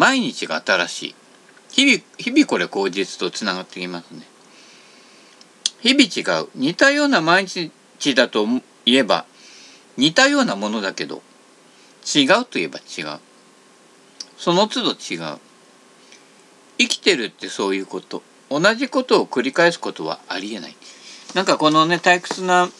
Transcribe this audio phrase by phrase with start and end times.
[0.00, 1.14] 毎日が新しい。
[1.72, 4.22] 日々日々これ口実とつながってきますね。
[5.82, 6.48] 日々違う。
[6.54, 7.70] 似たような毎日
[8.14, 8.46] だと
[8.86, 9.26] 言えば
[9.98, 11.20] 似たようなものだけど
[12.16, 13.18] 違うといえば違う。
[14.38, 15.38] その都度違う。
[16.78, 18.22] 生きてるってそういうこと。
[18.48, 20.76] 同じことを繰り返すことはありえない。
[21.34, 22.70] なんかこのね退屈な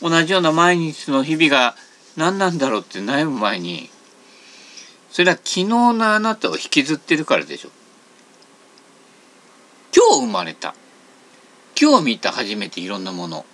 [0.00, 1.76] 同じような毎日の日々が
[2.16, 3.90] 何なんだろうって悩む前に
[5.16, 7.70] それは昨日のあなたを引きずってるからでしょ。
[9.96, 10.74] 今日生まれた。
[11.80, 13.46] 今日見た初めていろんなもの。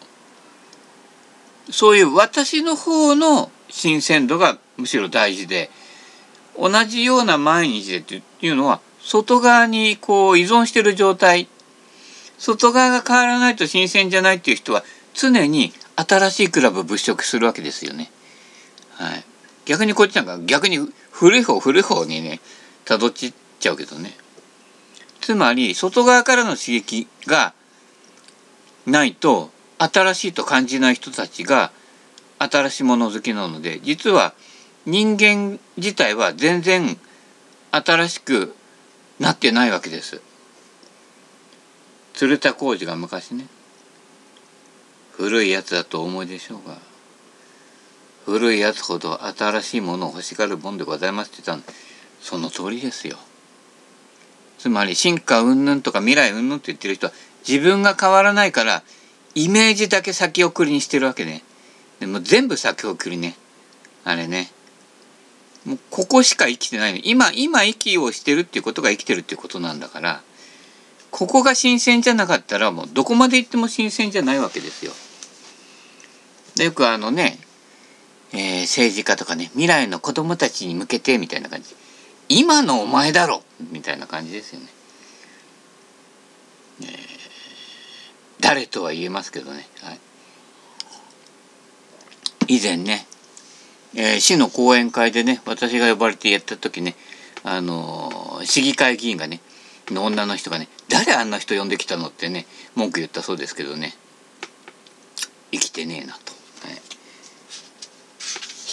[1.71, 5.71] そういう私の方の新鮮度がむしろ大事で
[6.59, 11.47] 同じような毎日でっていうのは外側にこう依存してる状態。
[12.39, 14.83] 外側が変わらないと新鮮じゃないっていう人は
[15.15, 18.11] 常に新しいクラブ物色するわけですよね。
[18.95, 19.25] はい、
[19.65, 20.79] 逆にこっちなんか逆に
[21.11, 22.41] 古い方古い方にね
[22.85, 24.17] たどっちゃうけどね。
[25.21, 27.55] つまり外側からの刺激が
[28.87, 31.71] ないと新しいと感じない人たちが
[32.39, 34.35] 新しいもの好きなので実は
[34.85, 36.99] 人間自体は全然
[37.71, 38.55] 新しく
[39.21, 40.21] なってないわけです。
[42.15, 43.47] 鶴田浩二が昔ね
[45.13, 46.79] 古いやつだと思いでしょうが
[48.25, 51.75] 古いやつほど新しいものを欲しがるもんでございますって言ったの
[52.21, 53.19] その通りですよ。
[54.59, 57.13] つまり進化云々とか未来云々って言ってる人は
[57.47, 58.85] 自分が変わらないから
[59.35, 61.43] イメージだけ先送りにしてるわけね。
[61.99, 63.35] でも全部先送りね。
[64.05, 64.51] あれね。
[65.65, 67.01] もうここしか生きてないの。
[67.03, 70.23] 今、今息をしてるっていうことが生きてるっていうことなんだから、
[71.11, 74.93] ここが新鮮じゃなかったらもうどこまで行っても新鮮じゃないわけですよ。
[76.57, 77.39] でよくあのね、
[78.33, 81.75] えー、政治家とかね、未来の子供たちに向けてみたいな感じ。
[82.29, 84.67] 今のお前だろみたいな感じですよね。
[86.83, 87.13] えー
[88.43, 90.01] 誰とは言えますけどね、はい、
[92.49, 93.07] 以前ね、
[93.95, 96.97] えー、市の講演会でね私が呼ばれてやった時ね
[97.45, 99.41] あのー、市議会議員がね
[99.91, 103.97] の女の人がね「誰あんな人呼んできたの?」ってね文句言ったそうですけどね
[105.53, 106.32] 生きてねえなと、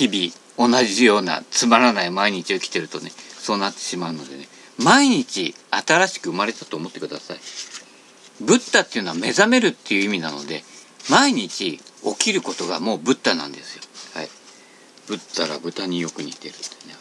[0.08, 4.46] 日々同じようなつまらない毎日を生きてるとねそうなってしまうのでね
[4.82, 7.40] 毎日新しく生まれたと思ってください。
[8.42, 10.64] ブッダっていうのは目覚めるっていう意味なので
[11.09, 11.82] 毎日起
[12.18, 13.84] きることがもうブッダなんですよ。
[14.16, 14.30] はい。
[15.08, 16.96] ブッダら豚によく似てるってね。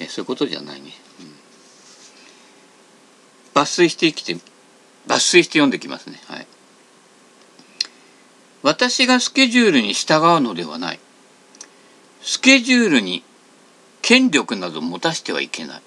[0.00, 0.90] えそういうことじゃないね。
[3.54, 4.34] うん、抜粋して生きて
[5.06, 6.20] 抜粋して読んできますね。
[6.26, 6.46] はい。
[8.62, 11.00] 私がスケジュールに従うのではない。
[12.24, 13.22] スケジュールに
[14.00, 15.82] 権力など持たせてはいけない。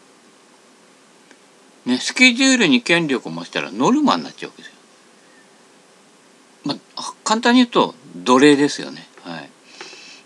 [1.87, 4.77] ね、スケジュールに権力を持ったらノルマになっちゃうわけですよ。
[6.65, 9.07] まあ、簡単に言うと奴隷ですよね。
[9.23, 9.49] はい、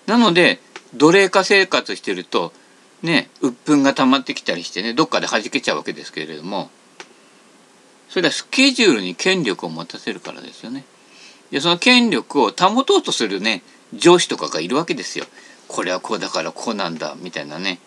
[0.05, 0.59] なので
[0.95, 2.51] 奴隷化生活してると
[3.03, 6.69] ね鬱憤が溜まってきたりしてねどっかで弾けちゃうわけですけれども
[8.09, 10.83] それはスケジュールに権力を持たせるからですよね。
[11.51, 13.61] でその権力を保とうとするね
[13.93, 15.25] 上司とかがいるわけですよ。
[15.71, 17.79] これはこうだからこうなんだみたいなね。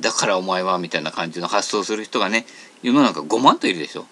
[0.00, 2.46] だからお前はみたいな感じの発想する人がね
[2.82, 4.06] 世の中5万といるでしょ。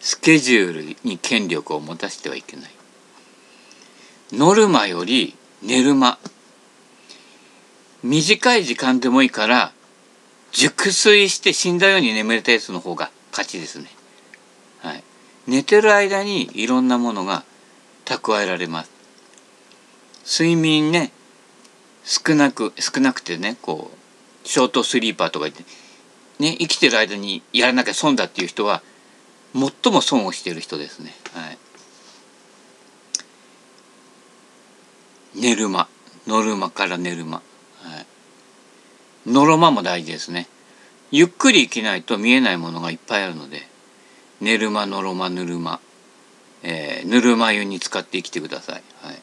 [0.00, 2.70] スケジュールに権力を持たせてはいけない。
[4.32, 6.18] ノルマより寝る間。
[8.02, 9.72] 短い時間でもいいから
[10.52, 13.90] 熟睡して死んだように眠れたやつの方が勝ちですね。
[14.80, 15.04] はい。
[15.46, 17.44] 寝てる間にいろんなものが
[18.06, 18.90] 蓄えられます。
[20.24, 21.12] 睡眠ね。
[22.04, 25.64] 少なく少なくてねこうショートスリーパーとか言って、
[26.38, 28.82] ね、生きてる間にやらなきゃ損だっていう人は
[29.52, 31.12] 最も損をしてる人ですね。
[31.34, 31.58] はい、
[35.34, 35.88] 寝る間
[36.26, 37.42] ノルマから寝る間、は
[38.00, 38.06] い、
[39.26, 40.46] ノロマも大事ですね。
[41.10, 43.66] ゆっくり生きないと見えないものがいっぱいあるので
[44.40, 45.80] 寝る間ノロマぬるま、
[46.62, 48.82] ぬるま湯に使って生きてください。
[49.02, 49.22] はい、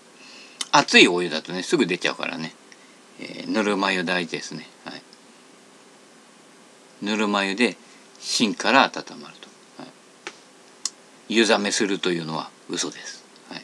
[0.72, 2.54] 熱いお湯だとねすぐ出ちゃうからね、
[3.20, 4.68] えー、ぬるま湯大事ですね。
[4.86, 5.02] はい。
[7.02, 7.78] ぬるま湯で
[8.20, 9.48] 芯から温まると、
[9.78, 9.88] は
[11.30, 13.64] い、湯冷めするというのは嘘です、はい、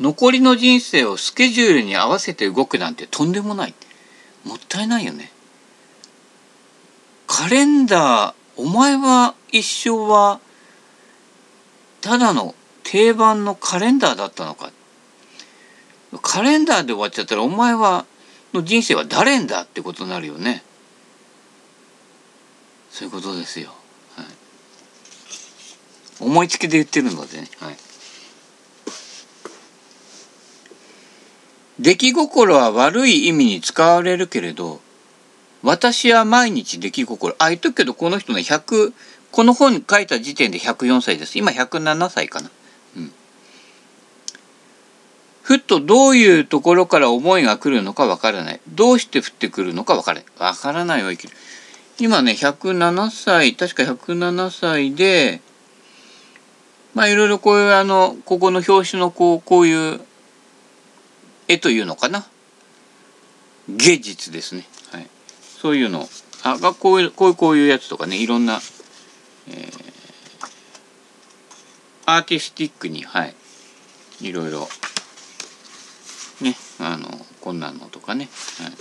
[0.00, 3.74] 残りの人生をスケジュールに合わせて動くなんてとんでもない。
[4.44, 5.30] もったいないよね。
[7.26, 10.40] カレンダーお前は一生は
[12.00, 12.54] ただの
[12.84, 14.70] 定番のカレンダーだったのか
[16.22, 18.06] カレンダーで終わっちゃったらお前は
[18.54, 20.62] の人生は誰んだってことになるよね。
[22.90, 23.68] そういうことですよ、
[24.16, 24.26] はい、
[26.20, 27.76] 思いつきで言ってるのでね、はい、
[31.78, 34.80] 出来心は悪い意味に使われるけれど
[35.62, 38.92] 私は毎日出来心あ言っとくけどこの人ね100
[39.30, 41.38] この本書いた時点で104歳です。
[41.38, 42.50] 今107歳かな。
[42.96, 43.12] うん。
[45.48, 48.60] ふっとどういうところから思いが来るのかわからない。
[48.68, 50.26] どうして降ってくるのかわからない。
[50.38, 51.32] わからないを生きる。
[51.98, 55.40] 今ね107歳確か107歳で
[56.92, 60.02] まあいろいろこういうあのここの表紙のこうこういう
[61.48, 62.26] 絵というのかな。
[63.70, 65.06] 芸術ですね、はい、
[65.62, 66.06] そういうの。
[66.42, 68.60] あこういうこういうこういうやつとかねいろんな、
[69.48, 69.70] えー、
[72.04, 73.34] アーティスティックにはい。
[74.20, 74.68] いろいろ
[76.40, 77.08] ねあの
[77.40, 78.28] こんなのとかね、
[78.60, 78.72] はい。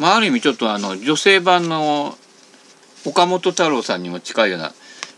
[0.00, 2.16] まあ、ある意味ちょっとあの女性版の
[3.06, 4.72] 岡本太郎さんにも近いような、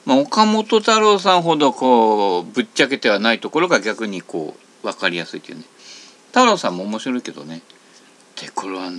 [0.05, 5.65] まあ、岡本太郎さんほどこうぶっちゃけてはないところが逆にこう分かりやすいというね。
[6.29, 7.63] 太郎さんも面白いけどね。
[8.41, 8.91] でこれは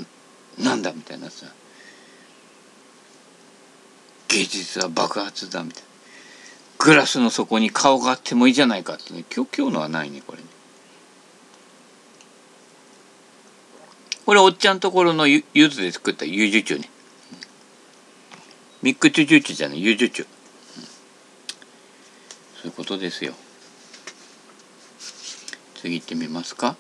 [0.58, 1.46] なんだみたいなさ。
[4.30, 5.88] 芸術は爆発だみたいな。
[6.80, 9.24] グラスの底に顔があってもいいじゃないかってね。
[9.34, 10.46] 今日今日のはないねこれね。
[14.28, 16.90] これおっちゃんところのゆゆずで作ったゆじゅちゅね。
[18.82, 20.28] ミックチュチュチュじゃないゆじゅちゅ、
[22.62, 23.34] そういうことですよ。
[25.76, 26.76] 次行ってみますか。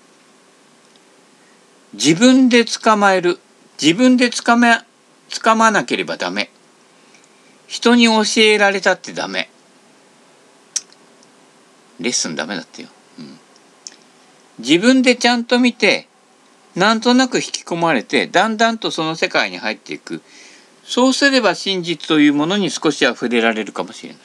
[1.93, 3.39] 自分で捕まえる。
[3.81, 4.81] 自分で捕め
[5.41, 6.49] 捕まなければダメ。
[7.65, 9.49] 人に教えられたってダメ。
[12.01, 12.89] レッスンダメだってよ、
[13.19, 13.39] うん、
[14.59, 16.09] 自分でちゃんと見て
[16.77, 20.21] なんとなく引き込まれてだんだんとその世界に入っていく。
[20.83, 24.21] そうすれば真実というものに少しは触れられるかもしれない。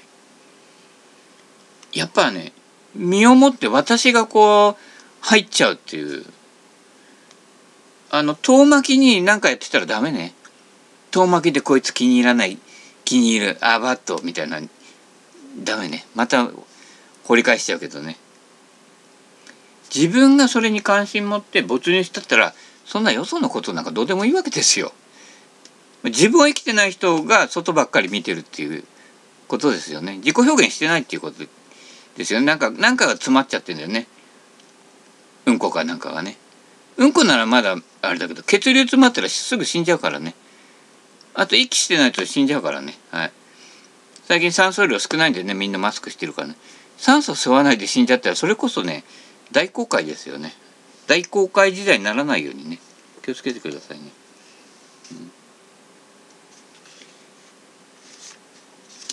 [1.94, 2.52] やっぱね
[2.94, 4.82] 身をもって私がこう
[5.22, 6.26] 入っちゃうっていう。
[8.10, 10.34] あの遠巻きに何かやってたらダメね。
[11.10, 12.58] 遠巻きでこいつ気に入らない。
[13.06, 13.58] 気に入る。
[13.62, 14.60] あバッとみたいな。
[15.64, 16.04] ダメね。
[16.14, 16.50] また
[17.24, 18.18] 掘り返しちゃうけどね。
[19.94, 22.54] 自分がそれに関心持って没入したったら
[22.86, 24.92] そんなよそのことなんかどうでもいいわけですよ。
[26.04, 28.84] 自分を生きてない人が外ばっかり見てるっていう
[29.46, 30.16] ことですよね。
[30.16, 31.44] 自己表現してないっていうこと
[32.16, 32.46] ですよね。
[32.46, 34.06] なんかなんかが詰まっちゃってんだよね。
[35.46, 36.36] うんこかなんかがね。
[36.96, 40.34] うんこならまだあれだけど血流詰まったらすぐ死んじゃうからね。
[41.34, 42.94] あと息してないと死んじゃうからね。
[43.10, 43.32] はい。
[44.24, 46.56] 最近酸素量少ないんでねみんなマスクしてるからね。
[46.96, 49.04] 酸素吸わないで死んじゃったらそれこそね
[49.52, 50.54] 大公開ですよね。
[51.06, 52.78] 大公開時代にならないようにね。
[53.22, 54.04] 気をつけてくださいね、
[55.12, 55.30] うん、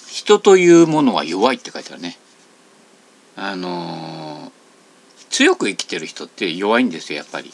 [0.08, 2.18] 人というものは弱いって書いてあるね。
[3.36, 4.52] あのー、
[5.30, 7.54] 強く生きてる人って弱いんですよやっぱり。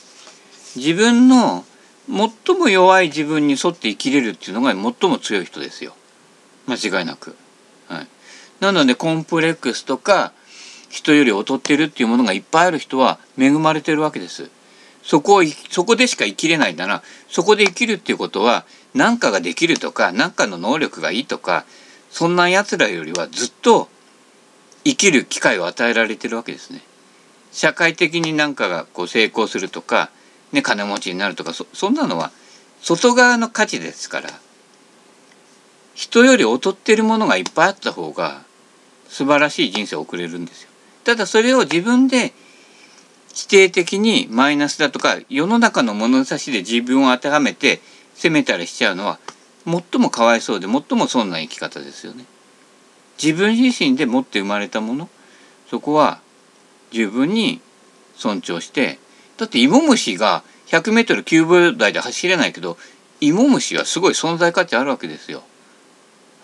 [0.76, 1.66] 自分の
[2.08, 5.96] 最も弱い自分に沿って生きれるっていうのが最も強い人ですよ
[6.68, 7.36] 間違いなく
[7.88, 8.08] はい
[8.60, 10.34] なのでコンプレックスとか
[10.96, 14.50] 人より劣ってるっていうものがいっぱいある人は恵まれてるわけです。
[15.04, 21.66] そこをそこでしか生きれないんだなそこで生きるっていうことは何かができるとか何かの能力がいいとか
[22.10, 23.88] そんなやつらよりはずっと
[24.84, 26.82] 生きる機会を与えられてるわけですね。
[27.52, 30.10] 社会的に何かがこう成功するとか、
[30.54, 32.32] ね、金持ちになるとかそそんなのは
[32.82, 34.30] 外側の価値ですから
[35.94, 38.44] 人より劣ってるものがいっぱいあった方が
[39.08, 40.70] 素晴らしい人生を送れるんですよ。
[41.06, 42.34] ただそれを自分で
[43.34, 47.80] 否定的にマイナスだとか世の中の物差しで自分を当てはめて
[48.16, 49.20] 責めたりしちゃうのは
[49.66, 52.26] 最もかわいそうで最も損な生き方ですよね。
[53.22, 55.10] 自分自身で持って生まれたもの
[55.70, 56.20] そこは
[56.92, 57.62] 十分に
[58.16, 59.00] 尊重して
[59.38, 62.78] だって芋虫が 100m9 秒台で走れないけど
[63.22, 65.44] 芋虫はすごい存在価値あるわけですよ。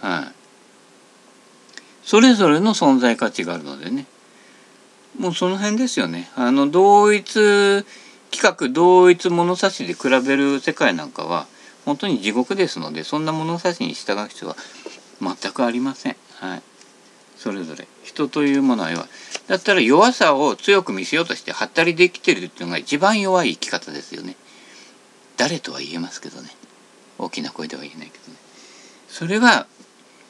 [0.01, 4.05] はい、それぞれの存在価値があるのでね。
[5.21, 6.31] もうその辺ですよね。
[6.35, 7.85] あの同一
[8.31, 11.45] 企画同一物差しで比べる世界なんかは
[11.85, 14.55] 本当に地獄ですのでそんな物差しに従う必要は
[15.21, 16.15] 全くありません。
[16.39, 16.63] はい。
[17.37, 19.07] それぞれ人というものは弱い。
[19.47, 24.35] だったら弱さを強く見せようとしてはったりできてるっていうのが一番弱い生き方ですよね。
[25.37, 26.49] 誰とは言えますけどね。
[27.19, 28.39] 大きな声では言えないけどね。
[29.07, 29.67] それは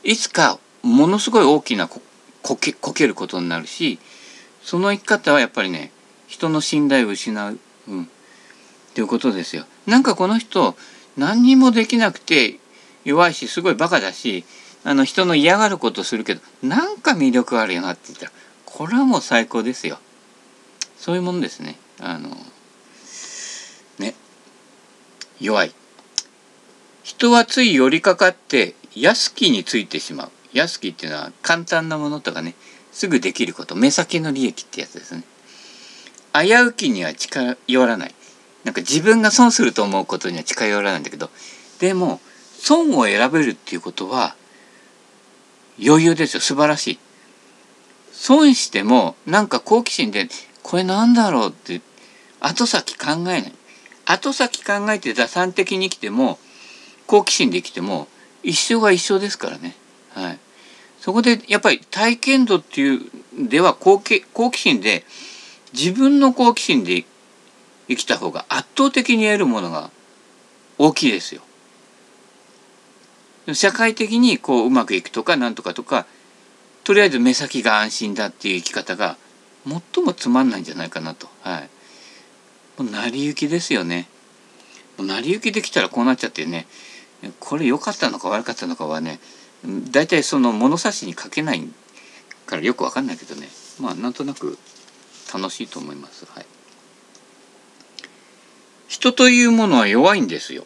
[0.04, 2.02] いつかものすごい大きなこ
[2.58, 4.00] けこけることになるし
[4.64, 5.92] その生き方はやっぱりね
[6.28, 8.08] 人の信頼を失う、うん、っ
[8.94, 9.66] ていうことですよ。
[9.86, 10.76] なんかこの人
[11.18, 12.58] 何にもできなくて
[13.04, 14.46] 弱いしすごいバカだし
[14.84, 18.32] あの人の嫌がることするけどなんか魅力あるよなって言ったら
[18.66, 20.00] これはもう最高ですよ。
[20.98, 21.78] そういうもんですね。
[22.00, 22.30] あの
[24.00, 24.16] ね
[25.40, 25.74] 弱い。
[27.04, 30.32] 人はつい寄りかかって安きについてしまう。
[30.54, 32.56] 安きっていうのは簡単なものとかね
[32.92, 35.24] すぐできること目先の利益ってやつですね。
[36.34, 38.16] 危うきには近寄らない。
[38.64, 41.32] なんか自分が損すると思うことには近寄らないんだけど
[41.80, 42.22] でも
[42.60, 44.36] 損を選べるっていうことは
[45.84, 47.00] 余裕ですよ素晴らしい。
[48.12, 50.28] 損してもなんか好奇心で
[50.62, 51.82] これなんだろうって
[52.40, 53.54] 後先考えない
[54.06, 56.38] 後先考えて打算的に生きても
[57.08, 58.08] 好奇心で生きても
[58.44, 59.76] 一生が一生ですからね。
[60.14, 60.40] はい、
[61.02, 63.02] そこでやっぱり体験度っていう
[63.50, 65.04] では好奇好奇心で
[65.74, 67.06] 自分の好奇心で
[67.88, 69.90] 生きた方が圧倒的に得るものが
[70.78, 71.42] 大きいですよ。
[73.54, 76.06] 社会的にこううまくいくとかなんとかとか
[76.84, 79.18] とりあえず目先が安心だっていう生き方が
[79.66, 81.28] 最もつまんないんじゃないかなと。
[81.42, 81.70] はい。
[82.78, 84.08] もう成り行きですよね。
[85.00, 86.68] もう成り行きできたらこうなっちゃってね
[87.40, 89.20] これ良かったのか悪かったのかはね
[89.66, 91.68] 大体その物差しに書けない
[92.46, 93.48] からよく分かんないけどね
[93.80, 94.58] まあなんとなく
[95.34, 96.26] 楽しいと思います。
[96.26, 96.46] はい。
[98.88, 100.66] 人というものは弱いんですよ。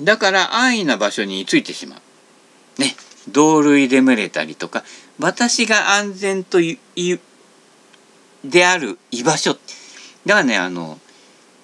[0.00, 2.80] だから安易な場所についてしまう。
[2.80, 2.94] ね。
[3.28, 4.84] 同類で群れたりとか、
[5.18, 6.78] 私が安全とい、
[8.44, 9.54] である居場所。
[10.26, 10.98] だからね、あの、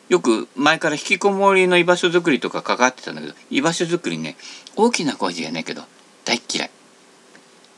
[0.08, 4.36] よく前から引きこもりの居場所づくりとか関わってたんだけど、居場所づくりね、
[4.74, 5.82] 大きな声じゃないけど、
[6.24, 6.70] 大嫌い。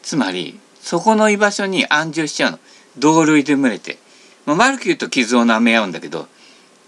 [0.03, 2.59] つまり、そこの居場所に安住しちゃうの。
[2.99, 3.99] 同類で群れて。
[4.47, 6.29] まあ、悪く言うと傷を舐め合うんだけど、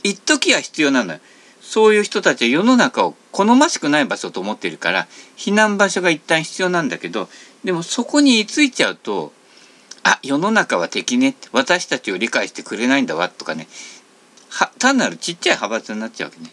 [0.02, 1.20] 一時は必要なのよ。
[1.64, 7.28] そういう人たちは世の中を好ましくない場所と思ってるから避難場所が一旦必要なんだけど
[7.64, 9.32] でもそこに居ついちゃうと
[10.04, 13.66] あ世の中は敵ね私たちを理解してくれないんだわとかね
[14.50, 16.52] は単なるちっちゃい派閥になっちゃうわけね。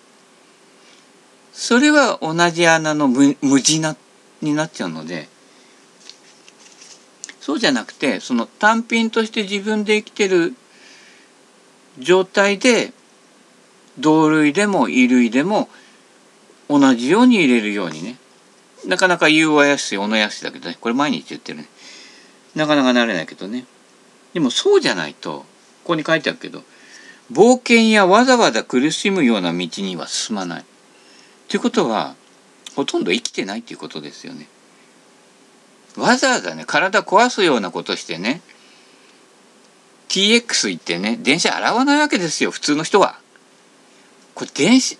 [1.53, 3.95] それは同じ穴の無無地な
[4.41, 5.27] になっちゃうので
[7.39, 10.53] そうじゃなくてその単品として自分で生きてる
[11.99, 12.93] 状態で
[13.99, 15.67] 同類でも異類でも
[16.69, 18.17] 同じように入れるようにね。
[18.85, 20.77] なかなか言うはやすい小野やすいだけどね。
[20.79, 21.65] これ毎日言ってるね。
[22.55, 23.65] なかなかなれないけどね。
[24.33, 25.45] でもそうじゃないとこ
[25.87, 26.63] こに書いてあるけど
[27.31, 30.65] 冒険やわざわざ苦しむような道には進まない。
[31.49, 32.15] ということは
[32.75, 34.47] ほとんど生きてないっていうことですよね
[35.97, 38.41] わざわざね体壊すようなことしてね
[40.09, 43.17] TX 行ってね電車洗わないわけですよ普通の人は。
[44.35, 44.97] これ電子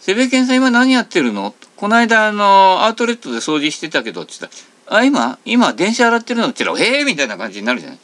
[0.00, 1.54] セベケンさん今何やってるの？
[1.76, 7.98] この間あのアウトレットで掃除してたけどって言ったら「あ今今電車洗ってるの?」って言ったら「ええー!」みたいな感じになるじゃない。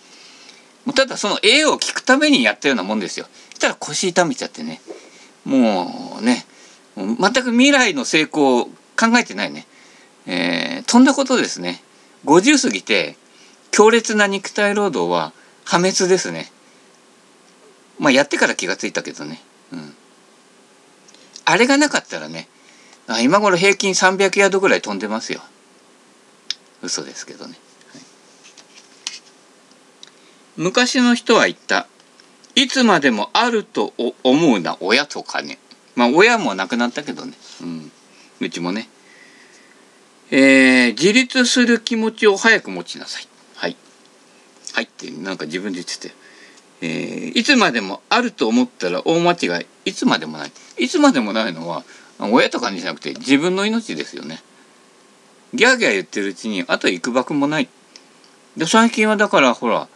[0.87, 3.27] もうただその絵を聞くためにやったようなもんですよ。
[3.51, 4.81] そしたら腰痛めちゃってね
[5.45, 6.46] もうね
[6.97, 9.67] 全く未来の成功を考えてないね。
[10.27, 11.83] えー、とんだことですね。
[12.25, 13.17] 50過ぎて
[13.71, 15.33] 強烈な肉体労働は
[15.65, 16.51] 破滅ですね。
[17.99, 19.41] まあやってから気がついたけどね。
[19.73, 19.95] うん。
[21.47, 22.49] あれがなかったらね
[23.07, 25.41] あ今頃平均300ヤードぐらい飛んでますよ
[26.83, 27.57] 嘘ですけどね、
[27.93, 28.03] はい、
[30.57, 31.87] 昔の人は言った
[32.57, 35.59] いつまでもあると思うな親とかね
[35.97, 37.91] まあ親も亡くなったけどね、うん、
[38.41, 38.89] うちもね。
[40.31, 43.29] えー、自立する気持ちを早く持ちなさい。
[43.57, 43.77] はい。
[44.73, 46.15] はいってなんか自分で言ってて。
[46.83, 49.67] えー、いつまでもあると思ったら大間違い。
[49.87, 50.53] いつまでもない。
[50.79, 51.85] いつまでもないのは
[52.19, 54.43] 親とかにじゃなくて自分の命ですよね。
[55.55, 57.69] ギャーギャー言ってるうちにあと行くばくもない。
[58.57, 59.89] で最近はだからほら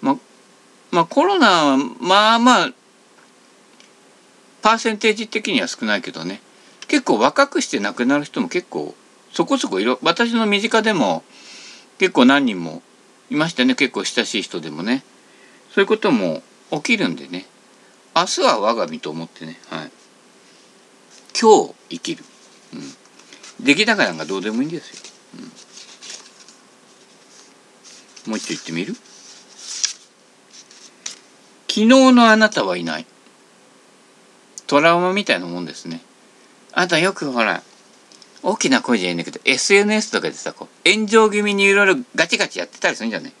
[0.00, 0.18] ま
[0.90, 2.72] まあコロナはまあまあ
[4.64, 6.40] パーセンテージ的には少ないけどね。
[6.88, 8.94] 結構若くして亡くなる人も結構
[9.30, 11.22] そこそこいろ私の身近でも
[11.98, 12.82] 結構何人も
[13.30, 13.74] いましたね。
[13.74, 15.04] 結構親しい人でもね。
[15.70, 17.44] そういうことも起きるんでね。
[18.16, 19.90] 明日は我が身と思ってね、はい、
[21.38, 22.24] 今日生きる、
[22.72, 25.00] うん、出来高なんかどうでもいいんですよ、
[28.26, 28.94] うん、もう一度言ってみる？
[31.66, 33.06] 昨日のあなたはいない。
[34.66, 36.00] トラウマみたいなもんですね。
[36.72, 37.62] あとよくほら
[38.42, 43.32] 大きな声じゃいいんだけど SNS とかでさこう炎上気味にいろいろガチガチやってたりするんじゃない？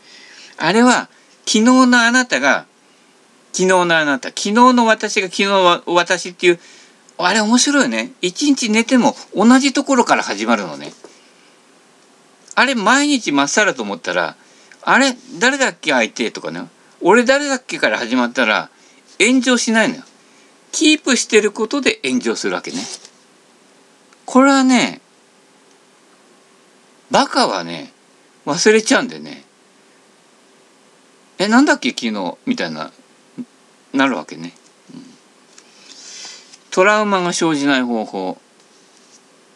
[0.56, 1.08] あれは
[1.46, 2.66] 昨日のあなたが
[3.52, 6.58] 昨日のあなた昨日の私が昨日は私っていう
[7.18, 8.12] あれ面白いよね。
[8.22, 10.92] 一日寝ても同じところから始まるのね。
[12.54, 14.36] あれ毎日まっさらと思ったら
[14.82, 16.62] あれ誰だっけ相手とかね
[17.00, 18.70] 俺誰だっけから始まったら
[19.20, 20.02] 炎上しないのよ。
[20.74, 22.78] キープしてることで炎上するわけね。
[24.26, 25.00] これはね
[27.12, 27.92] バカはね
[28.44, 29.44] 忘れちゃうんでね。
[31.38, 32.92] えなんだっけ昨日みたいな
[33.92, 34.52] なるわけね、
[36.72, 38.38] トラウマが生じない方法。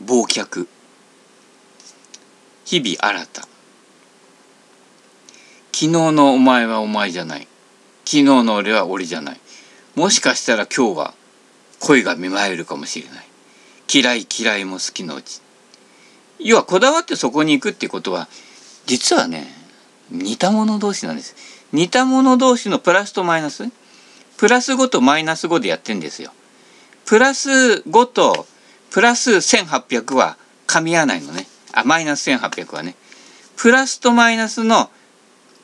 [0.04, 0.68] 忘却。
[2.64, 3.42] 日々新た。
[3.42, 3.48] 昨
[5.72, 7.48] 日のお前はお前じゃない。
[8.04, 9.40] 昨日の俺は俺じゃない。
[9.99, 11.14] もしかしたら今日は
[11.81, 13.26] 恋が芽生えるかもしれない。
[13.93, 15.40] 嫌い嫌いも好きのうち。
[16.38, 18.28] 要はこだわってそこに行くっていうことは
[18.87, 19.49] 実はね
[20.12, 21.35] 似た者同士なんです。
[21.73, 23.64] 似た者同士のプラスとマイナス。
[24.37, 26.31] プラス5とマイナス5でやってんですよ。
[27.05, 28.47] プラス5と
[28.93, 30.37] プラス1800は
[30.69, 31.49] 噛み合わないのね。
[31.73, 32.95] あマイナス1800はね。
[33.57, 34.90] プラスとマイナスの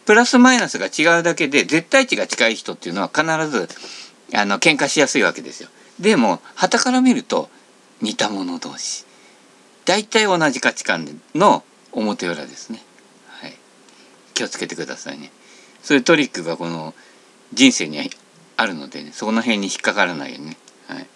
[0.07, 3.69] プラスマイナスが違うだけで絶対値が近い人っていうのは必ず
[4.33, 5.69] あの喧嘩しやすいわけですよ。
[6.01, 7.51] でも旗から見ると
[8.01, 9.05] 似た者同士。
[9.85, 11.63] 大体同じ価値観の
[11.93, 12.83] 表裏ですね、
[13.29, 13.55] はい、
[14.33, 15.31] 気をつけてくださいね。
[15.83, 16.95] そういうトリックがこの
[17.53, 18.11] 人生に
[18.57, 20.57] あるので、ね、その辺に引っかからないよね、
[20.89, 21.07] はい、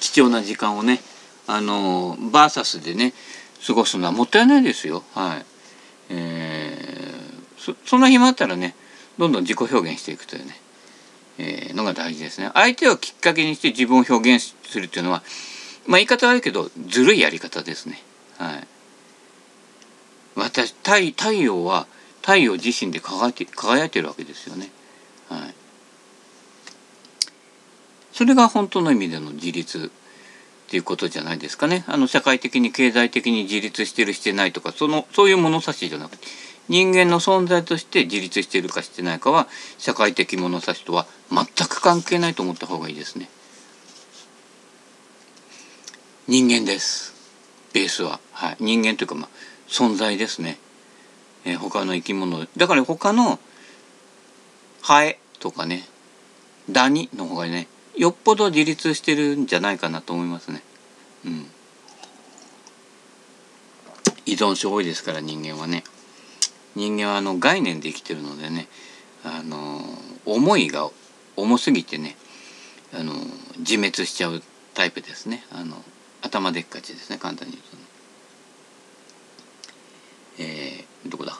[0.00, 1.00] 貴重な時間をね
[1.46, 3.12] あのバーサスでね
[3.66, 5.02] 過ごすのはもったいないですよ。
[5.14, 5.46] はい。
[6.10, 8.74] えー、そそんな暇あったらね
[9.18, 10.56] どんどん自己表現していくというね、
[11.38, 12.50] えー、のが大事ですね。
[12.54, 15.22] 相手をきっかけにして自分を表現するっていうのは
[15.86, 18.02] まあ言い方悪いけどずるいやり方ですね。
[18.38, 18.66] はい。
[20.36, 21.86] 私太太陽は
[22.20, 24.70] 太陽自身で輝いて輝いてるわけですよね。
[25.28, 25.54] はい。
[28.12, 29.90] それが本当の意味での自立
[30.66, 31.84] っていうことじゃないですかね。
[31.86, 36.26] あの社会的に経済的に自立してるしてないとかそのそういう物差しじゃなくて
[36.68, 39.48] 人間の存在として自立しているかしてないかは
[39.78, 43.28] 社会的物差しとは全く関係ないと思った方がいいですね。
[46.26, 47.12] 人間です。
[47.74, 49.28] ベースは、はい、人間というかまあ
[49.68, 50.58] 存在ですね。
[51.44, 53.38] えー、他の生き物だから他の
[54.80, 55.86] ハエとかね
[56.70, 60.62] ダニの方がねよっぽど自立してるんじゃないかなと思いますね。
[61.26, 61.46] うん。
[64.26, 65.84] 依存症多いですから人間はね。
[66.74, 68.68] 人間はあの概念で生きてるのでね、
[69.24, 69.80] あの
[70.26, 70.90] 思いが
[71.36, 72.16] 重すぎてね、
[72.92, 73.12] あの
[73.58, 74.42] 自滅しちゃう
[74.74, 75.44] タイプですね。
[75.52, 75.76] あの
[76.22, 77.82] 頭でっかちですね簡単に言うとね。
[80.38, 81.38] えー、どこだ？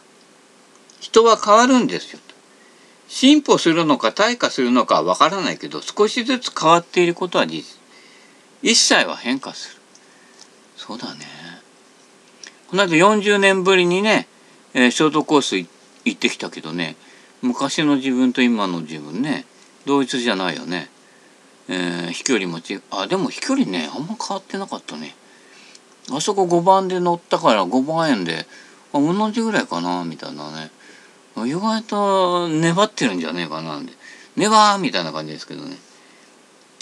[1.01, 2.21] 人は変わるんですよ。
[3.09, 7.79] 進歩するのか退化するのかは分からないけど少しずつ変わっていることは事実
[8.63, 9.83] 一切は変化する
[10.77, 11.21] そうだね
[12.69, 14.27] この間40年ぶりにね、
[14.75, 15.69] えー、ショートコース行
[16.11, 16.97] ってきたけどね
[17.43, 19.45] 昔の自分と今の自分ね
[19.87, 20.91] 同一じゃないよね、
[21.69, 25.15] えー、飛距離もちあでも飛距離ねあんま変わってなかったね。
[26.11, 28.47] あそこ5番で乗ったから5番円で
[28.93, 30.71] 同じぐらいかなみたいなね。
[31.37, 33.93] 意外と粘ってるんじゃねえかなんで。
[34.37, 35.77] 粘ーみたいな感じですけどね。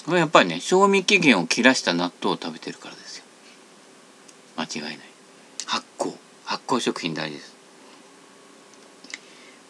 [0.06, 3.24] これやっぱりね賞味期限を切らした納豆を食べてるからですよ。
[4.56, 4.98] 間違いない。
[5.66, 6.12] 発酵。
[6.44, 7.51] 発酵食品大事です。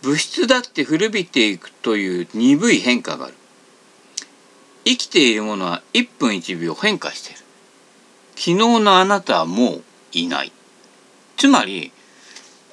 [0.02, 3.34] 物質だって古びていくという鈍い変化がある。
[4.84, 7.38] 生きているものは1分1秒変化している。
[8.34, 10.52] 昨日のあなたはもういない。
[11.36, 11.92] つまり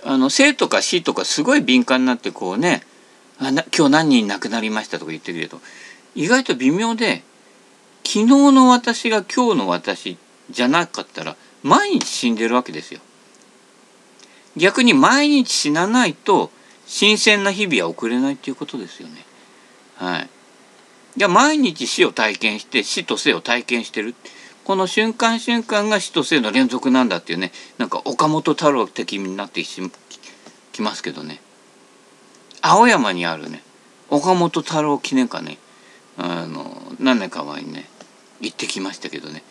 [0.03, 2.81] あの生とか死とかすごい敏感になってこうね
[3.39, 5.59] あな今日何人亡くなりましたとか言ってるけど
[6.15, 7.23] 意外と微妙で
[8.05, 10.17] 昨日の私が今日の私
[10.49, 13.01] じゃなかったら毎日死んでるわけですよ。
[14.57, 16.51] 逆に毎日死なないと
[16.89, 19.23] 新鮮な日々は送れないっていうことですよね。
[19.95, 20.29] はい。
[21.15, 24.15] じゃ毎日死を体験して死と生を体験してる。
[24.63, 31.41] この瞬間瞬間が死と生の連続なんだっていうねなんか岡本太郎的になってきますけどね
[32.61, 33.61] 青山にあるね
[34.09, 35.57] 岡本太郎記念館ね
[36.17, 37.87] あの何年か前にね
[38.41, 39.43] 行ってきましたけどね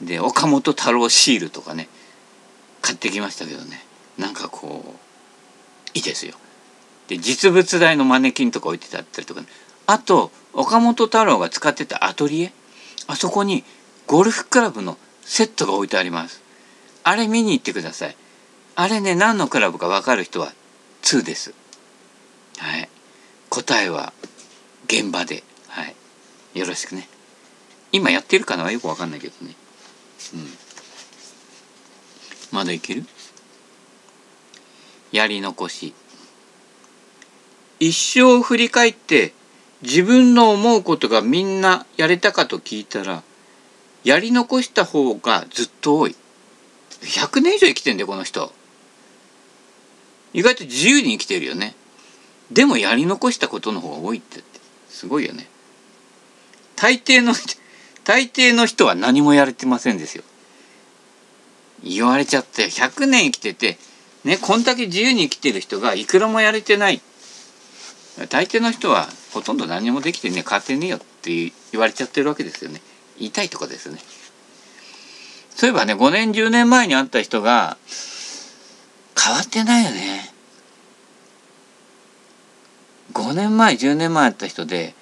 [0.00, 1.88] で岡本太郎シールとかね
[2.80, 3.84] 買ってきましたけどね
[4.18, 4.98] なんかこう
[5.94, 6.34] いいですよ。
[7.08, 9.46] で実物大のマネキンとか置いてあったりとか、ね、
[9.86, 12.52] あと岡本太郎が使ってたアトリエ
[13.06, 13.64] あそこに
[14.06, 16.42] ゴルフクラブのセットが置いてあります。
[17.04, 18.16] あれ見に行ってください。
[18.74, 20.52] あれね、何のクラブか分かる人は
[21.02, 21.54] 2です。
[22.58, 22.88] はい。
[23.48, 24.12] 答えは
[24.86, 25.42] 現場で。
[25.68, 25.94] はい。
[26.58, 27.08] よろしくね。
[27.92, 28.64] 今やってるかな？
[28.64, 29.54] はよくわかんないけどね
[30.34, 30.40] うん
[32.52, 33.04] まだいける？
[35.12, 35.94] やり残し
[37.78, 39.32] 一生振り返って
[39.82, 43.22] 自分の思うことがみんなやれたかと聞いたら
[44.04, 46.16] やり残した方がずっと多い。
[47.02, 48.52] 100年以上生きてんだよこの人。
[50.32, 51.74] 意外と自由に生きてるよね。
[52.50, 54.42] でもやり残したことの方が多いって。
[54.88, 55.48] すごいよね。
[56.76, 57.34] 大抵の
[58.04, 60.22] 大抵の人は何もやれてませんですよ。
[61.82, 63.76] 言われちゃって100年生きてて
[64.24, 66.94] ねこんだけ自由に生きてる人がいくらもやれてない。
[66.94, 67.15] って
[68.28, 72.80] 大抵の人はほとんど何もできてね変わってねえよって言われちゃってるわけですよね。
[73.18, 73.98] 言いたいとかですね。
[75.50, 77.76] そういえばね5年10年前に会った人が
[79.22, 80.32] 変わってないよね。
[83.12, 84.94] 5年前10年前会った人で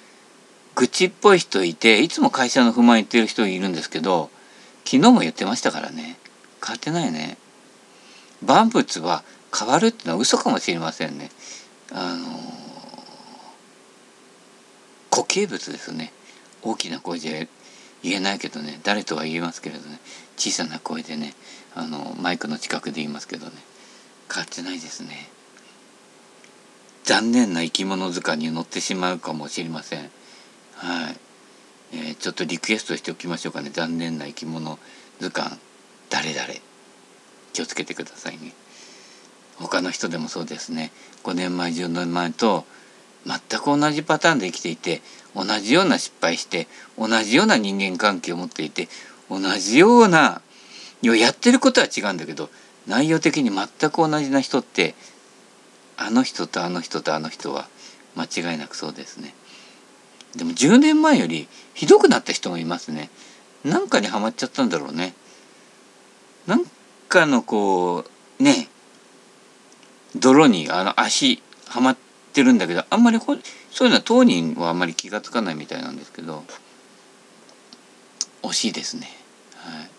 [0.74, 4.31] 愚痴っぽい人いていつも会社の不満言ってる人いるんですけど
[4.85, 6.18] 昨日も言ってましたからね。
[6.64, 7.37] 変わってないよね。
[8.44, 9.22] 万物は
[9.57, 11.31] 変わるってのは嘘かもしれませんね。
[11.92, 12.63] あの
[15.14, 16.12] 固形物ですね。
[16.62, 17.46] 大きな声で
[18.03, 18.81] 言えないけどね。
[18.83, 20.00] 誰とは言えますけれどね。
[20.37, 21.35] 小さな声でね。
[21.77, 23.53] あのマイクの近くで言いますけどね。
[24.29, 25.29] 変わってないですね。
[27.05, 30.11] 残念な生き物図鑑に乗ってしまうかもしれません。
[30.74, 31.16] はい、
[31.92, 33.70] えー、ちょっとリクエストしておきましょうかね。
[33.70, 34.81] 残念な生き物
[35.20, 35.57] 図鑑。
[36.11, 36.44] 誰々。
[37.53, 38.53] 気をつけてくださいね。
[39.59, 40.90] 他の人でもそうですね。
[41.22, 42.64] 5年前10年前と
[43.26, 45.02] 全く同じパターンで生きていて
[45.34, 46.66] 同じような失敗して
[46.98, 48.88] 同じような人間関係を持っていて
[49.30, 50.42] 同じような
[51.02, 52.48] やってることは違うんだけど
[52.87, 54.94] 内容的に全く同じな人って
[55.96, 57.68] あの人とあの人とあの人は
[58.16, 59.34] 間違いなくそうですね。
[60.37, 63.10] でも10年前よりひどくなった人もいますね。
[63.64, 65.14] なんかにはまっちゃったんだろうね。
[66.46, 66.64] なん
[67.08, 68.04] かのこ
[68.38, 68.68] うね
[70.16, 71.96] 泥にあの足はまっ
[72.35, 73.40] てるんだけどあんまりそうい
[73.87, 76.44] うのは当人はあんまり気が付かないみたいなんですけど
[78.42, 79.09] 惜しいですね。
[79.57, 79.90] はい、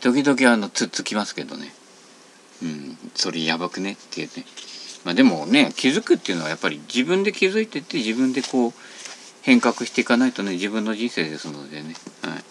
[0.00, 1.74] 時々あのつっつきますけどね。
[2.62, 4.42] うん、それやばくねって言って、
[5.04, 8.72] まあ、でもね気づくっていうのはやっぱり自分で気づいてって自分でこう
[9.42, 11.94] 変革していかないとね自分の人生ですのでね。
[12.22, 12.44] はい。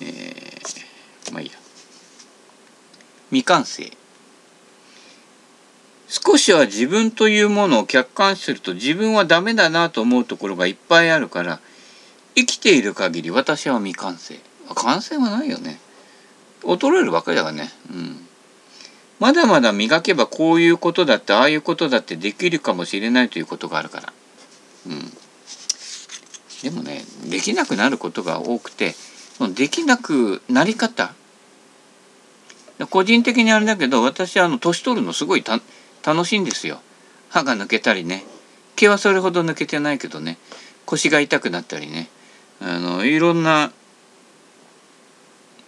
[0.00, 1.54] えー、まあいいや。
[3.30, 3.90] 未完成。
[6.22, 11.58] 少しは自分というものを客観視すると自分はダメだなと思うところがいっぱいあるから
[12.36, 14.38] 生きている限り私は未完成。
[14.76, 15.80] 完成はないよね。
[16.62, 17.68] 衰えるばかりだからね。
[17.90, 18.28] うん。
[19.18, 24.12] まだまだ磨けばこういうことだってああいうことだってできるかもしれないということがあるから。
[24.86, 25.12] うん。
[26.62, 28.94] でもねできなくなることが多くて
[29.54, 31.12] できなくなり方。
[32.90, 35.60] 個人的にあれだけど私はあの年取るのすごいた
[36.04, 36.80] 楽しいんですよ
[37.30, 38.24] 歯が抜けたりね
[38.76, 40.38] 毛はそれほど抜けてないけどね
[40.84, 42.08] 腰が痛くなったりね
[42.60, 43.72] あのいろんな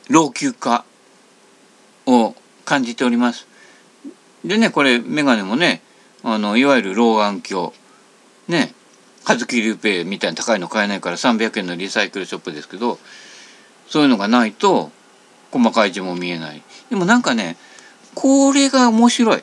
[0.09, 0.85] 老朽化
[2.07, 3.49] を感じております。
[4.45, 5.83] でねこれ眼鏡もね
[6.23, 7.73] あのいわゆる老眼鏡
[8.49, 8.73] ね
[9.25, 12.99] カズキリュウペみたいな高いの買えないから300円のリサイクルショップですけど
[13.89, 14.93] そういうのがないと
[15.51, 16.63] 細かい字も見えない。
[16.91, 17.57] でもなんかね
[18.15, 19.43] これが面白い。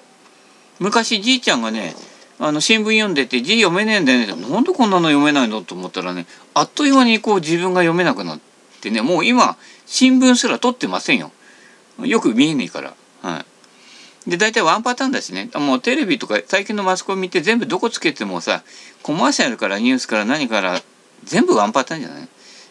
[0.84, 1.96] 昔じいちゃんがね
[2.40, 4.50] あの新聞読んでて字読めねえんだよね。
[4.50, 8.40] なんでこんなの読めないのと思ったらねあっという間にこう自分が読めなくなっ
[8.82, 11.32] てねもう今新聞すら取ってませんよ。
[12.00, 12.94] よく見えねえから。
[13.22, 13.46] は
[14.26, 14.30] い。
[14.30, 15.50] で大体ワンパターンだしね。
[15.56, 18.64] もうテレビとか最近のマスコミって全部どこつけてもさ
[19.04, 20.82] コマーシャルからニュースから何から
[21.24, 22.16] 全部ワンパターンじゃな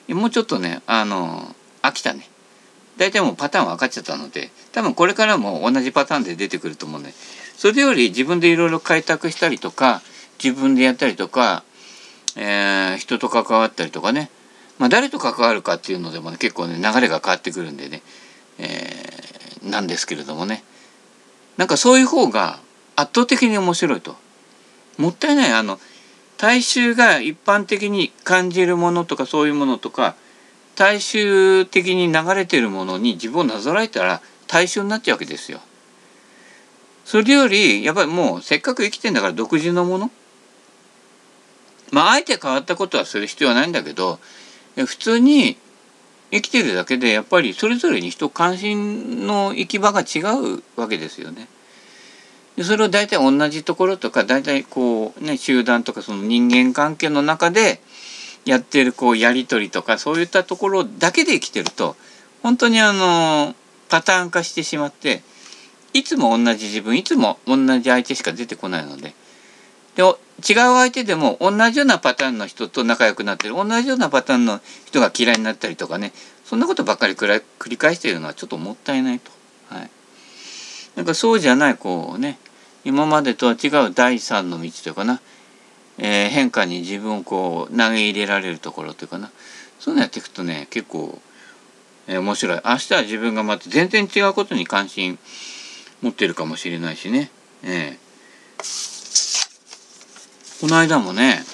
[0.08, 0.14] い？
[0.14, 2.28] もうちょっとねあの飽きたね。
[2.98, 7.14] 大体もうパターン分かっちゃったので多分これからも同じパターンで出てくると思うね。
[7.62, 10.02] それより自分でいろいろ開拓したりとか
[10.42, 11.62] 自分でやったりとか、
[12.34, 14.32] えー、人と関わったりとかね、
[14.80, 18.02] まあ、誰と関わるかっていうのでも、ね、結構ね流れが変わってくるんでね、
[18.58, 20.64] えー、なんですけれどもね
[21.56, 22.58] なんかそういう方が
[22.96, 24.16] 圧倒的に面白いと。
[24.98, 25.78] もったいないあの
[26.38, 30.16] 大衆が一般的に感じるものとかそういうものとか
[30.74, 35.60] 大衆的に流れてるものに自分をなぞらえたら大衆になっちゃうわけですよ。
[37.04, 40.10] それよりやっぱりもうせっかく生きてんだから独自のもの
[41.90, 44.18] まああえて変わったことはする必要はないんだけど
[44.76, 45.56] 普通に
[46.30, 50.20] 生きてるだけでやっぱりそれぞれに人関心の行き場が違
[50.56, 51.46] うわけですよね。
[52.56, 57.80] でそれを大体同じところとか大体こうね集団とかその人間関係の中で
[58.44, 61.96] やってるこうやり取りとかそういったところだけで生きてると
[62.42, 63.54] 本当にあの
[63.88, 65.22] パターン化してしまって
[65.92, 69.14] いつも同じ自分いつも同じ相手しか出てこないので。
[69.94, 73.54] で違う相手でも同じようなパターンの人と仲良くなってる。
[73.54, 76.12] 同じようなパターンの人が嫌いになったりとかね。
[76.44, 79.30] そんなことばっかり繰り返しているのはちょっともったいないと。
[79.68, 79.90] はい、
[80.96, 82.38] なんかそうじゃないこうね。
[82.84, 85.20] 今までとは違う第三の道というかな、
[85.98, 89.30] えー、変化に自分をこう投げ入れられるところというかな。
[89.78, 91.20] そういうのやっていくとね結構、
[92.08, 92.60] 面白い。
[92.64, 95.18] 明日は自分がまた全然違うことに関心
[96.02, 97.30] 持ってるかもしれないしね。
[97.62, 98.62] えー、
[100.60, 101.44] この間もね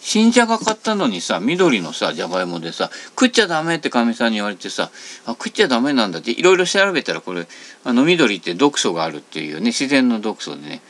[0.00, 4.90] 新じゃが買ったのにさ緑のさじゃがいもでさ食っちゃダメってかみさんに言われてさ
[5.24, 7.46] あ食っちゃダメなんだっていろいろ調べたらこれ
[7.84, 10.82] あの緑って毒素があるっていうね自然の毒素でね。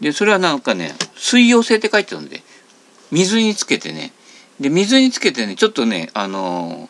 [0.00, 2.42] でそれはなんかね水溶性って書いてあるんで
[3.10, 4.12] 水につけてね。
[4.58, 6.88] で水につけてねちょっとねあのー、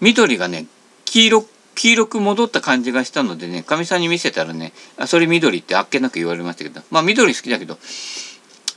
[0.00, 0.66] 緑がね
[1.04, 1.46] 黄色
[1.78, 7.78] 黄色く戻った感じがしたのでねかみさんに見せたらねあそれ緑ってあっけなく言われましたけどまあ緑好きだけど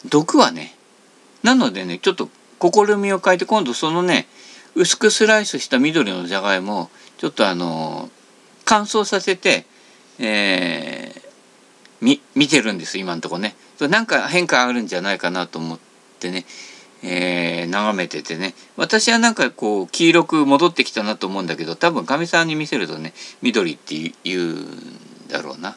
[0.07, 0.75] 毒はね
[1.41, 2.29] なのでねちょっと
[2.61, 4.27] 試みを変えて今度そのね
[4.75, 8.09] 薄くスライスした緑のじゃがいもをちょっとあの
[8.65, 9.65] 乾燥させて、
[10.19, 11.21] えー、
[12.01, 13.55] み見てるんです今のとこね。
[13.79, 15.79] なんか変化あるんじゃないかなと思っ
[16.19, 16.45] てね、
[17.03, 18.53] えー、眺めててね。
[18.77, 25.75] 私はなんかこう黄色く戻ってきたなと思うんだけど多分かみさんに見せるとね緑って言うんだろうな。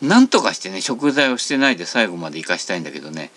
[0.00, 3.30] なんとかしてね食材をしてないで最後まで生かしたいんだけどね。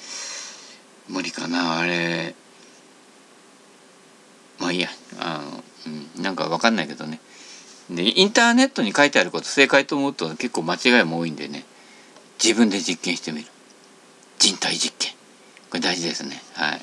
[1.10, 2.36] 無理かなあれ。
[4.60, 4.89] まあいいや。
[5.19, 5.63] あの、
[6.15, 7.19] うん、なんか分かんないけどね。
[7.89, 11.65] でインターネットに書いてあること正解と思うと結構間違いも多いんでね。
[12.41, 13.47] 自分で実験してみる。
[14.39, 15.12] 人体実験。
[15.74, 16.40] これ大事ですね。
[16.54, 16.82] はい。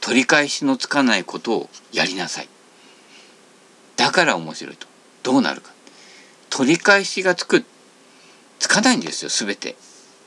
[0.00, 2.48] 取り返しのつかないことをやりなさい。
[3.96, 4.86] だから面白いと。
[5.22, 5.72] どうなるか。
[6.48, 7.66] 取り返しがつく。
[8.58, 9.28] つかないんですよ。
[9.28, 9.76] 全て。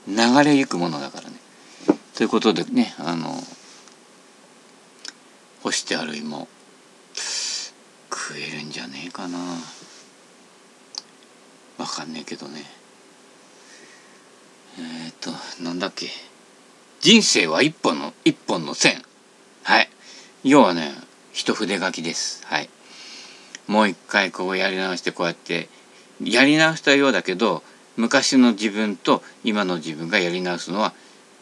[0.07, 1.37] 流れゆくものだからね。
[2.13, 3.33] ということでねあの
[5.63, 6.47] 干してある芋。
[7.15, 9.39] 食えるんじゃねえかな。
[11.79, 12.63] わかんねえけどね。
[14.77, 15.31] えっ、と
[15.63, 16.11] なんだっけ。
[16.99, 19.01] 人生は一本の一本の線
[19.63, 19.89] はい
[20.43, 20.91] 要はね
[21.31, 22.69] 一筆書きですはい
[23.67, 25.69] もう一回こうやり直してこうやって
[26.23, 27.63] やり直したようだけど
[27.97, 30.93] 昔の自分と今の自分がやり直すのは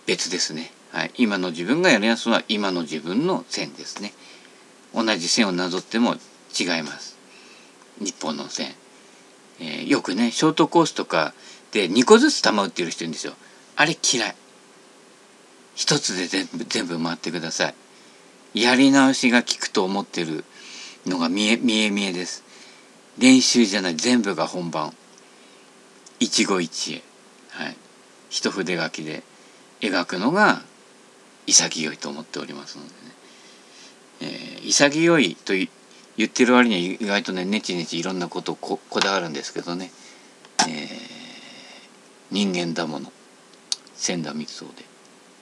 [0.06, 0.72] 別ですね。
[0.91, 4.13] はい、今の自分がやりやすのは今の自分の線ですね。
[4.94, 6.15] 同じ線をなぞっても
[6.58, 7.18] 違います。
[8.00, 8.74] 日本の線。
[9.60, 11.34] えー、よくね、ショートコースとか
[11.72, 13.34] で2個ずつ球打ってる人いるんですよ。
[13.76, 14.36] あれ嫌い。
[15.75, 17.69] 一つで全部全部回ってくださ
[18.53, 18.61] い。
[18.61, 20.45] やり直しが効くと思ってる
[21.05, 22.43] のが見え見え見えです。
[23.17, 24.93] 練習じゃない全部が本番。
[26.19, 27.03] 一期一会。
[27.49, 27.75] はい。
[28.29, 29.23] 一筆書きで。
[29.81, 30.61] 描くのが
[31.47, 32.95] 潔いと思っておりますのでね、
[34.21, 39.91] えー、潔いと言ってる割には意外とねネチネチいろんなことをここだわるんですけどね、
[40.67, 40.88] えー、
[42.31, 43.11] 人間だもの
[43.95, 44.94] 千田光雄で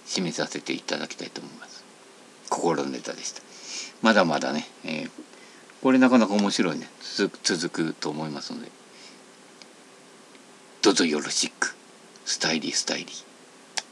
[0.05, 1.83] 締めさせていただきたいと思います。
[2.49, 3.41] 心のネタでした。
[4.01, 5.09] まだまだね、えー、
[5.81, 6.89] これなかなか面白いね。
[7.43, 8.69] 続くと思いますので。
[10.81, 11.75] どうぞよろしく。
[12.25, 13.32] スタイリースタイリー。